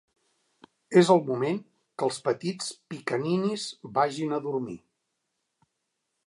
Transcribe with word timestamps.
És 1.01 1.11
el 1.15 1.19
moment 1.27 1.59
que 2.01 2.07
els 2.07 2.17
petits 2.29 2.71
Pickaninnies 2.95 3.67
vagin 3.99 4.35
a 4.39 4.41
dormir. 4.49 4.79